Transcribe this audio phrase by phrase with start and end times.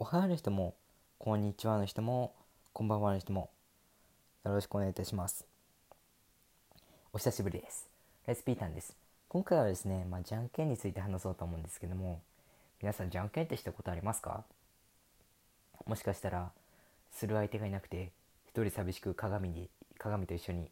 [0.00, 0.76] おはようの人も、
[1.18, 2.32] こんにちはの人も、
[2.72, 3.50] こんばんはの人も、
[4.44, 5.44] よろしくお願いいたします。
[7.12, 7.88] お久しぶりです。
[8.28, 8.96] レスピータンです。
[9.28, 12.20] 今回はですね、まあ、じゃんけんについて話そうと思うんですけども、
[12.80, 14.44] 皆さんじゃんけんってしたことありますか？
[15.84, 16.52] もしかしたら、
[17.10, 18.12] する相手がいなくて、
[18.46, 19.68] 一人寂しく鏡に、
[19.98, 20.70] 鏡と一緒に、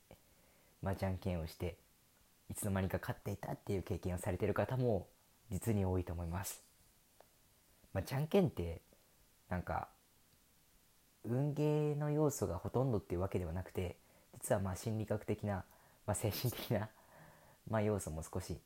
[0.83, 1.75] まあ、じゃんけんをして、
[2.49, 5.09] いつの間にか勝っていたっていう経験をされている方も、
[5.51, 6.63] 実に多いと思います。
[7.93, 8.83] まあ、じゃんけんって
[9.49, 9.89] なんか
[11.25, 13.97] 運ゲーの要素がほとんどっていうわけではなくて
[14.35, 15.65] 実はまあ心理学的な、
[16.07, 16.89] まあ、精神的な、
[17.69, 18.59] まあ、要素も少し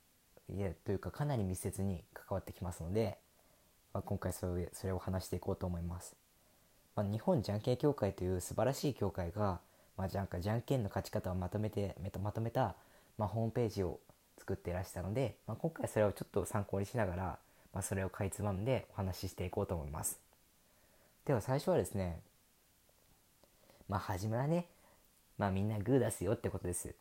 [0.48, 3.18] いやというかかなり密接に関わってきますので、
[3.95, 6.16] まあ、今回それそれを話していこうと思います。
[6.96, 9.60] まあ、日本じゃんけん協会という素晴らしい協会が、
[9.96, 12.74] まあ、じゃんかじゃんけんの勝ち方をまとめてまとめた、
[13.16, 14.01] まあ、ホームページを
[14.38, 17.38] 作ってらしたので、まあ、今回それをちょっと参考にしながら、
[17.73, 20.29] まあ、それをかいつまんでお話ししていこうと思います。
[21.27, 22.20] では最初はですね
[23.88, 24.66] まあ初めはね
[25.38, 26.95] まあみんなグー出すよってことです。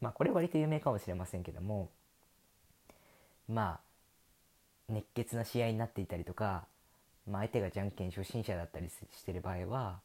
[0.00, 1.90] まあこれ割と有名かもしれませんけども
[3.48, 3.80] ま
[4.88, 6.64] あ熱血な試合になっていたりとか、
[7.26, 10.00] まあ、相手がじゃんけん初心者だったりしてる場合は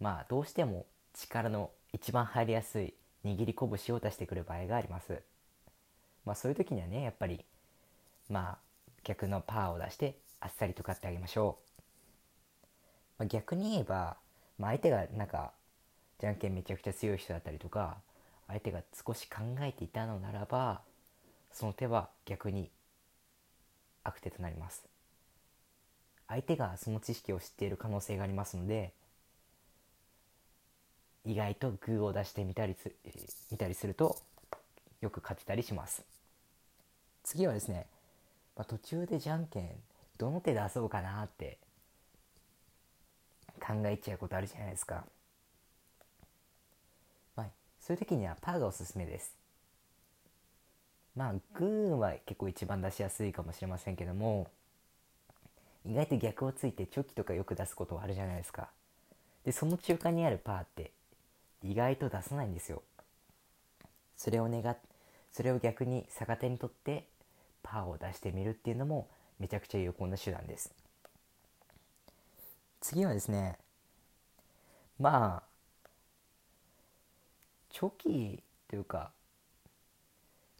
[0.00, 5.20] まあどうしても力の一番入りやすい握り拳を出してくる場合があります。
[6.24, 7.44] まあそういう時にはねやっぱり
[8.28, 8.58] まあ
[9.04, 11.75] 逆のパーを出してあっさりと勝ってあげましょう。
[13.18, 14.16] まあ、逆に言えば、
[14.58, 15.52] まあ、相手がなんか
[16.20, 17.96] じゃんけんめちゃくちゃ強い人だったりとか
[18.48, 20.80] 相手が少し考えていたのならば
[21.52, 22.70] その手は逆に
[24.04, 24.84] 悪手となります。
[26.28, 28.92] 相手がその知識を知っている可能性がありますので
[31.24, 32.90] 意外とグーを出してみたりす
[33.50, 34.16] 見たりすると
[35.00, 36.02] よく勝てたりします。
[37.22, 37.86] 次はですね、
[38.56, 39.70] まあ、途中でじゃんけん
[40.18, 41.58] どの手で遊ぼうかなって
[43.60, 45.04] 考えちゃうことあるじゃないですか。
[47.36, 47.46] まあ、
[47.80, 49.34] そういう時にはパーがおすすめです。
[51.16, 54.48] まあ、グーは結構一番出しやすいかもしれませんけども、
[55.86, 58.68] 意外と逆をついてチョキとかよく出すことはあるじゃないですか。
[59.44, 60.90] で、その中間にあるパーって
[61.62, 62.82] 意外と出さないんですよ。
[64.16, 64.76] それを願、
[65.32, 67.06] それを逆に逆手にとって
[67.62, 69.08] パーを出してみるっていうのも
[69.38, 70.72] めちゃくちゃ有効な手段です。
[72.86, 73.58] 次はですね
[75.00, 75.42] まあ
[77.68, 79.10] チョキというか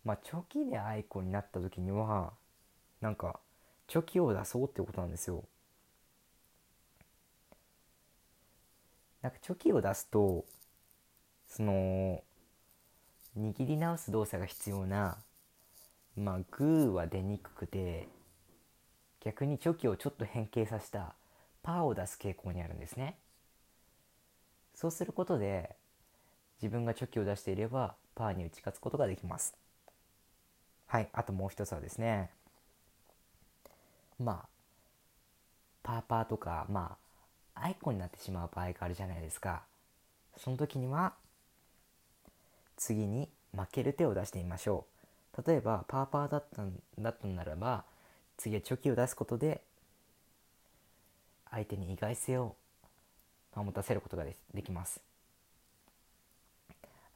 [0.04, 2.32] まあチョキでアイコンになった時には
[3.00, 3.38] なんか
[3.86, 5.44] チョキを出そうってことなんですよ。
[9.22, 10.44] なんかチョキを出すと
[11.46, 12.24] その
[13.38, 15.16] 握り直す動作が必要な
[16.16, 18.08] まあグーは出にくくて
[19.20, 21.14] 逆にチョキをちょっと変形させた
[21.66, 23.16] パーを出す傾向にあるんですね。
[24.72, 25.74] そうすることで
[26.62, 29.56] 自分がチョキを出していればパーに打ち勝つことができます。
[30.86, 32.30] はいあともう一つはですね。
[34.20, 34.48] まあ
[35.82, 36.96] パーパーとかま
[37.56, 39.64] あアイコンになってしまう場合があるじゃないですか。
[40.36, 41.14] その時には
[42.76, 44.86] 次に負ける手を出してみましょ
[45.36, 45.42] う。
[45.44, 47.82] 例えばパーパーだったんだったならば
[48.36, 49.62] 次はチョキを出すことで
[51.56, 52.54] 相手に意外性を
[53.52, 55.00] 保たせることができます。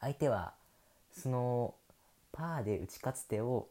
[0.00, 0.54] 相手は
[1.12, 1.74] その
[2.32, 3.68] パーで打ち勝つ手を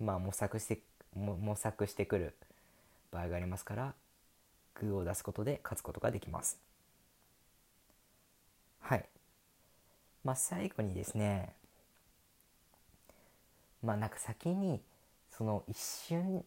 [0.00, 0.80] まあ模索して
[1.14, 2.34] 模索してくる
[3.12, 3.94] 場合がありますから
[4.80, 6.58] グーを出すことで勝つことができます。
[8.80, 9.04] はい。
[10.24, 11.52] まあ最後にですね
[13.82, 14.80] まあなんか先に
[15.28, 16.42] その一瞬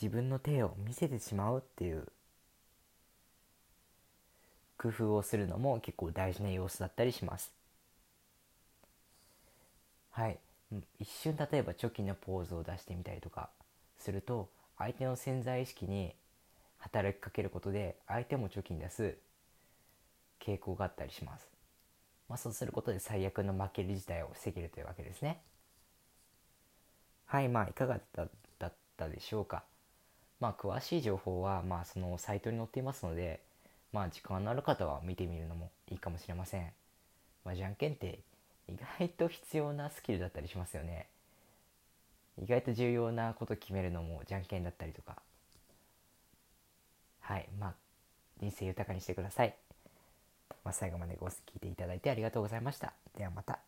[0.00, 2.06] 自分の手を見せてしまうっていう
[4.78, 7.52] 工夫をするのも結構大事な要素だったりします。
[10.10, 10.38] はい。
[10.98, 13.48] 一瞬例えばチョキのポーズを出してみたりとか
[13.96, 16.14] すると相手の潜在意識に
[16.78, 19.16] 働きかけることで相手もチョキに出す
[20.40, 21.48] 傾向があったりします、
[22.28, 25.40] まあ、そうすることで最悪の負ける事態を防げるというわけですね。
[27.26, 27.48] はい。
[27.48, 28.00] まあいかが
[28.58, 29.62] だったでしょうか。
[30.40, 33.40] まあ、詳しい情報は、まあ、そのサイトに載っていますので、
[33.92, 36.70] まあ、時間のある方は見てみるのもいいかもしれません。
[37.44, 38.20] まあ、じゃんけんって
[38.68, 41.06] 意外と必要なスキルだったりしますよね。
[42.40, 45.16] 意外と重要なこと決めるのもじゃんけんだったりとか。
[47.20, 47.48] はい。
[47.58, 47.74] まあ、
[48.40, 49.54] 人生豊かにしてください。
[50.64, 52.92] まあ、最後までご聞いていただいてありがとうございました。
[53.16, 53.67] ではまた。